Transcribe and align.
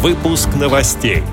Выпуск 0.00 0.48
новостей. 0.54 1.24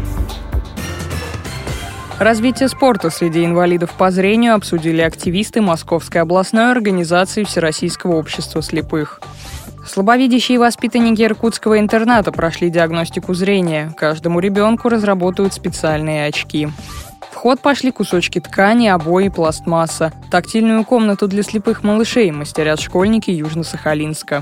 Развитие 2.17 2.67
спорта 2.67 3.11
среди 3.11 3.45
инвалидов 3.45 3.91
по 3.95 4.09
зрению 4.09 4.55
обсудили 4.55 5.01
активисты 5.01 5.61
Московской 5.61 6.21
областной 6.21 6.71
организации 6.71 7.43
Всероссийского 7.43 8.15
общества 8.15 8.63
слепых. 8.63 9.21
Слабовидящие 9.85 10.57
воспитанники 10.57 11.21
иркутского 11.21 11.77
интерната 11.77 12.31
прошли 12.31 12.71
диагностику 12.71 13.35
зрения. 13.35 13.93
Каждому 13.95 14.39
ребенку 14.39 14.89
разработают 14.89 15.53
специальные 15.53 16.25
очки. 16.25 16.67
Ход 17.45 17.59
пошли 17.59 17.91
кусочки 17.91 18.39
ткани, 18.39 18.87
обои, 18.87 19.29
пластмасса. 19.29 20.11
Тактильную 20.31 20.83
комнату 20.83 21.27
для 21.27 21.43
слепых 21.43 21.83
малышей 21.83 22.31
мастерят 22.31 22.79
школьники 22.79 23.29
Южно-Сахалинска. 23.29 24.41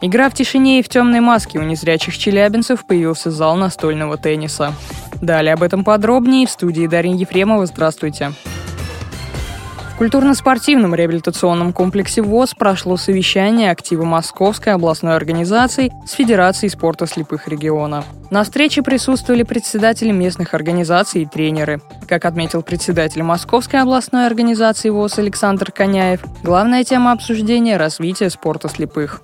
Игра 0.00 0.30
в 0.30 0.34
тишине 0.34 0.78
и 0.78 0.82
в 0.84 0.88
темной 0.88 1.18
маске 1.18 1.58
у 1.58 1.62
незрячих 1.62 2.16
челябинцев 2.16 2.86
появился 2.86 3.32
зал 3.32 3.56
настольного 3.56 4.16
тенниса. 4.16 4.72
Далее 5.20 5.54
об 5.54 5.64
этом 5.64 5.82
подробнее 5.82 6.46
в 6.46 6.50
студии 6.52 6.86
Дарья 6.86 7.16
Ефремова. 7.16 7.66
Здравствуйте. 7.66 8.30
Культурно-спортивном 9.98 10.94
реабилитационном 10.94 11.72
комплексе 11.72 12.20
ВОЗ 12.20 12.54
прошло 12.54 12.98
совещание 12.98 13.70
актива 13.70 14.04
Московской 14.04 14.74
областной 14.74 15.16
организации 15.16 15.90
с 16.06 16.12
Федерацией 16.12 16.68
спорта 16.68 17.06
слепых 17.06 17.48
региона. 17.48 18.04
На 18.30 18.44
встрече 18.44 18.82
присутствовали 18.82 19.42
председатели 19.42 20.10
местных 20.10 20.52
организаций 20.52 21.22
и 21.22 21.26
тренеры. 21.26 21.80
Как 22.06 22.26
отметил 22.26 22.62
председатель 22.62 23.22
Московской 23.22 23.80
областной 23.80 24.26
организации 24.26 24.90
ВОЗ 24.90 25.18
Александр 25.20 25.72
Коняев, 25.72 26.20
главная 26.42 26.84
тема 26.84 27.12
обсуждения– 27.12 27.76
развитие 27.78 28.28
спорта 28.28 28.68
слепых. 28.68 29.22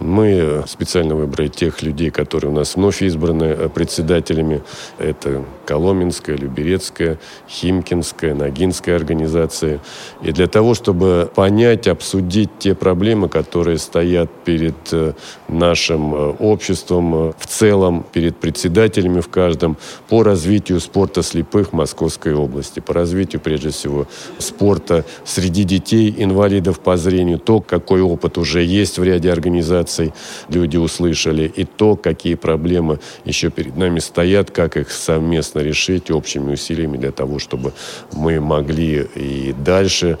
Мы 0.00 0.64
специально 0.66 1.14
выбрали 1.14 1.48
тех 1.48 1.82
людей, 1.82 2.10
которые 2.10 2.50
у 2.50 2.54
нас 2.54 2.76
вновь 2.76 3.02
избраны 3.02 3.44
э, 3.44 3.68
председателями. 3.68 4.62
Это 4.98 5.44
Коломенская, 5.66 6.36
Люберецкая, 6.36 7.18
Химкинская, 7.46 8.34
Ногинская 8.34 8.96
организации. 8.96 9.80
И 10.22 10.32
для 10.32 10.46
того, 10.46 10.72
чтобы 10.72 11.30
понять, 11.34 11.88
обсудить 11.88 12.48
те 12.58 12.74
проблемы, 12.74 13.28
которые 13.28 13.76
стоят 13.76 14.30
перед 14.44 14.74
э, 14.92 15.12
нашим 15.48 16.14
э, 16.14 16.18
обществом 16.38 17.34
в 17.38 17.46
целом, 17.46 18.06
перед 18.12 18.36
председателями 18.38 19.20
в 19.20 19.28
каждом, 19.28 19.76
по 20.08 20.22
развитию 20.22 20.80
спорта 20.80 21.22
слепых 21.22 21.74
Московской 21.74 22.32
области, 22.32 22.80
по 22.80 22.94
развитию, 22.94 23.42
прежде 23.42 23.68
всего, 23.68 24.06
спорта 24.38 25.04
среди 25.24 25.64
детей, 25.64 26.14
инвалидов 26.16 26.80
по 26.80 26.96
зрению, 26.96 27.38
то, 27.38 27.60
какой 27.60 28.00
опыт 28.00 28.38
уже 28.38 28.62
есть 28.62 28.98
в 28.98 29.04
ряде 29.04 29.30
организаций, 29.30 29.81
организаций 29.82 30.12
люди 30.48 30.76
услышали, 30.76 31.52
и 31.54 31.64
то, 31.64 31.96
какие 31.96 32.34
проблемы 32.34 32.98
еще 33.24 33.50
перед 33.50 33.76
нами 33.76 34.00
стоят, 34.00 34.50
как 34.50 34.76
их 34.76 34.90
совместно 34.90 35.60
решить 35.60 36.10
общими 36.10 36.52
усилиями 36.52 36.96
для 36.96 37.12
того, 37.12 37.38
чтобы 37.38 37.72
мы 38.12 38.40
могли 38.40 39.08
и 39.14 39.52
дальше 39.52 40.18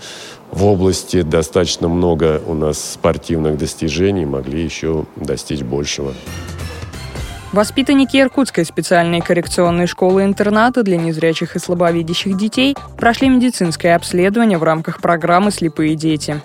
в 0.50 0.64
области 0.64 1.22
достаточно 1.22 1.88
много 1.88 2.40
у 2.46 2.54
нас 2.54 2.92
спортивных 2.92 3.56
достижений, 3.56 4.26
могли 4.26 4.62
еще 4.62 5.06
достичь 5.16 5.62
большего. 5.62 6.12
Воспитанники 7.52 8.16
Иркутской 8.16 8.64
специальной 8.64 9.20
коррекционной 9.20 9.86
школы-интерната 9.86 10.82
для 10.82 10.96
незрячих 10.96 11.54
и 11.54 11.58
слабовидящих 11.58 12.36
детей 12.36 12.74
прошли 12.96 13.28
медицинское 13.28 13.94
обследование 13.94 14.56
в 14.56 14.62
рамках 14.62 15.02
программы 15.02 15.50
«Слепые 15.50 15.94
дети». 15.94 16.40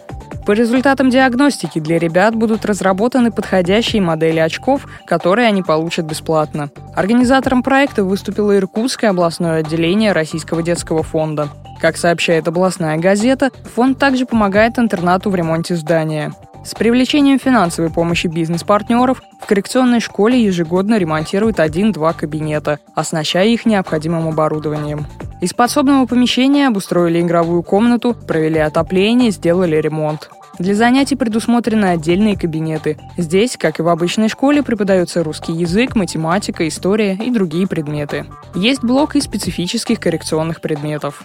По 0.48 0.54
результатам 0.54 1.10
диагностики 1.10 1.80
для 1.80 2.00
ребят 2.00 2.34
будут 2.34 2.66
разработаны 2.66 3.32
подходящие 3.34 4.02
модели 4.02 4.40
очков, 4.40 4.88
которые 5.06 5.46
они 5.50 5.62
получат 5.62 6.06
бесплатно. 6.06 6.70
Организатором 6.96 7.64
проекта 7.64 8.06
выступило 8.06 8.56
Иркутское 8.56 9.10
областное 9.10 9.60
отделение 9.60 10.14
Российского 10.14 10.64
детского 10.64 11.04
фонда. 11.04 11.50
Как 11.82 11.98
сообщает 11.98 12.48
областная 12.48 12.96
газета, 12.96 13.52
фонд 13.76 14.00
также 14.00 14.26
помогает 14.26 14.80
интернату 14.80 15.30
в 15.30 15.36
ремонте 15.36 15.76
здания. 15.76 16.32
С 16.64 16.74
привлечением 16.76 17.40
финансовой 17.40 17.92
помощи 17.92 18.28
бизнес-партнеров 18.28 19.22
в 19.42 19.46
коррекционной 19.48 20.00
школе 20.00 20.42
ежегодно 20.42 20.98
ремонтируют 20.98 21.60
один-два 21.60 22.14
кабинета, 22.14 22.80
оснащая 22.96 23.48
их 23.48 23.66
необходимым 23.66 24.30
оборудованием. 24.30 25.08
Из 25.40 25.54
подсобного 25.54 26.06
помещения 26.08 26.68
обустроили 26.68 27.22
игровую 27.22 27.64
комнату, 27.64 28.16
провели 28.16 28.60
отопление, 28.60 29.32
сделали 29.32 29.76
ремонт. 29.76 30.30
Для 30.60 30.74
занятий 30.74 31.16
предусмотрены 31.16 31.86
отдельные 31.86 32.36
кабинеты. 32.36 32.98
Здесь, 33.16 33.58
как 33.58 33.80
и 33.80 33.84
в 33.84 33.90
обычной 33.90 34.28
школе, 34.28 34.64
преподается 34.64 35.24
русский 35.24 35.54
язык, 35.54 35.96
математика, 35.96 36.68
история 36.68 37.14
и 37.14 37.30
другие 37.30 37.68
предметы. 37.68 38.26
Есть 38.56 38.84
блок 38.84 39.16
и 39.16 39.22
специфических 39.22 40.00
коррекционных 40.00 40.62
предметов. 40.62 41.24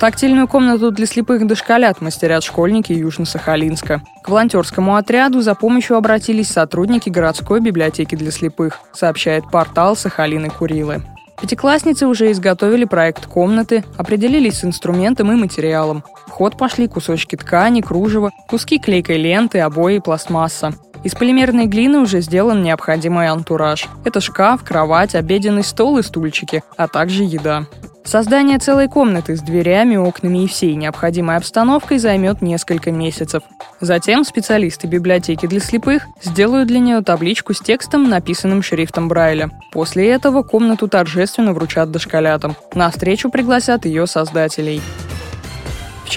Тактильную 0.00 0.46
комнату 0.46 0.90
для 0.90 1.06
слепых 1.06 1.46
дошколят 1.46 2.02
мастерят 2.02 2.44
школьники 2.44 2.92
Южно-Сахалинска. 2.92 4.00
К 4.22 4.28
волонтерскому 4.28 4.96
отряду 4.96 5.40
за 5.40 5.54
помощью 5.54 5.96
обратились 5.96 6.48
сотрудники 6.48 7.08
городской 7.08 7.60
библиотеки 7.60 8.14
для 8.14 8.30
слепых, 8.30 8.80
сообщает 8.92 9.50
портал 9.50 9.96
Сахалины 9.96 10.50
Курилы. 10.50 11.02
Пятиклассницы 11.40 12.06
уже 12.06 12.32
изготовили 12.32 12.84
проект 12.84 13.26
комнаты, 13.26 13.84
определились 13.96 14.60
с 14.60 14.64
инструментом 14.64 15.30
и 15.32 15.34
материалом. 15.34 16.02
В 16.26 16.30
ход 16.30 16.56
пошли 16.56 16.88
кусочки 16.88 17.36
ткани, 17.36 17.82
кружева, 17.82 18.30
куски 18.48 18.78
клейкой 18.78 19.18
ленты, 19.18 19.60
обои, 19.60 19.98
пластмасса. 19.98 20.74
Из 21.04 21.14
полимерной 21.14 21.66
глины 21.66 21.98
уже 21.98 22.20
сделан 22.20 22.62
необходимый 22.62 23.28
антураж. 23.28 23.86
Это 24.04 24.20
шкаф, 24.20 24.64
кровать, 24.64 25.14
обеденный 25.14 25.62
стол 25.62 25.98
и 25.98 26.02
стульчики, 26.02 26.62
а 26.76 26.88
также 26.88 27.22
еда. 27.22 27.66
Создание 28.06 28.58
целой 28.60 28.86
комнаты 28.88 29.36
с 29.36 29.40
дверями, 29.40 29.96
окнами 29.96 30.44
и 30.44 30.46
всей 30.46 30.76
необходимой 30.76 31.36
обстановкой 31.36 31.98
займет 31.98 32.40
несколько 32.40 32.92
месяцев. 32.92 33.42
Затем 33.80 34.24
специалисты 34.24 34.86
библиотеки 34.86 35.46
для 35.46 35.58
слепых 35.58 36.06
сделают 36.22 36.68
для 36.68 36.78
нее 36.78 37.02
табличку 37.02 37.52
с 37.52 37.58
текстом, 37.58 38.08
написанным 38.08 38.62
шрифтом 38.62 39.08
Брайля. 39.08 39.50
После 39.72 40.08
этого 40.08 40.44
комнату 40.44 40.86
торжественно 40.86 41.52
вручат 41.52 41.90
дошколятам. 41.90 42.54
На 42.74 42.92
встречу 42.92 43.28
пригласят 43.28 43.86
ее 43.86 44.06
создателей. 44.06 44.80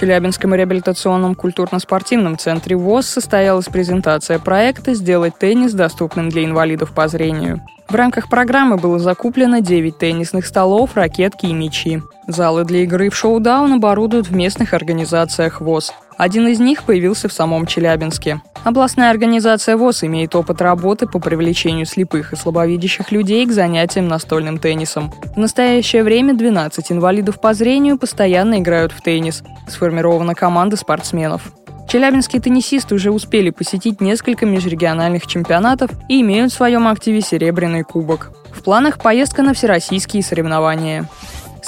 Челябинском 0.00 0.54
реабилитационном 0.54 1.34
культурно-спортивном 1.34 2.38
центре 2.38 2.74
ВОЗ 2.74 3.04
состоялась 3.04 3.66
презентация 3.66 4.38
проекта 4.38 4.94
«Сделать 4.94 5.38
теннис 5.38 5.74
доступным 5.74 6.30
для 6.30 6.46
инвалидов 6.46 6.94
по 6.94 7.06
зрению». 7.06 7.60
В 7.86 7.94
рамках 7.94 8.30
программы 8.30 8.78
было 8.78 8.98
закуплено 8.98 9.58
9 9.58 9.98
теннисных 9.98 10.46
столов, 10.46 10.94
ракетки 10.94 11.44
и 11.44 11.52
мячи. 11.52 12.00
Залы 12.26 12.64
для 12.64 12.84
игры 12.84 13.10
в 13.10 13.14
шоу-даун 13.14 13.74
оборудуют 13.74 14.28
в 14.28 14.34
местных 14.34 14.72
организациях 14.72 15.60
ВОЗ. 15.60 15.92
Один 16.16 16.48
из 16.48 16.60
них 16.60 16.84
появился 16.84 17.28
в 17.28 17.34
самом 17.34 17.66
Челябинске. 17.66 18.40
Областная 18.62 19.10
организация 19.10 19.76
ВОЗ 19.76 20.04
имеет 20.04 20.34
опыт 20.34 20.60
работы 20.60 21.06
по 21.06 21.18
привлечению 21.18 21.86
слепых 21.86 22.32
и 22.32 22.36
слабовидящих 22.36 23.10
людей 23.10 23.46
к 23.46 23.52
занятиям 23.52 24.06
настольным 24.06 24.58
теннисом. 24.58 25.12
В 25.34 25.38
настоящее 25.38 26.04
время 26.04 26.34
12 26.34 26.92
инвалидов 26.92 27.40
по 27.40 27.54
зрению 27.54 27.98
постоянно 27.98 28.58
играют 28.58 28.92
в 28.92 29.00
теннис. 29.00 29.42
Сформирована 29.66 30.34
команда 30.34 30.76
спортсменов. 30.76 31.52
Челябинские 31.88 32.40
теннисисты 32.40 32.94
уже 32.94 33.10
успели 33.10 33.50
посетить 33.50 34.00
несколько 34.00 34.46
межрегиональных 34.46 35.26
чемпионатов 35.26 35.90
и 36.08 36.20
имеют 36.20 36.52
в 36.52 36.54
своем 36.54 36.86
активе 36.86 37.22
серебряный 37.22 37.82
кубок. 37.82 38.30
В 38.52 38.62
планах 38.62 38.98
поездка 38.98 39.42
на 39.42 39.54
всероссийские 39.54 40.22
соревнования. 40.22 41.08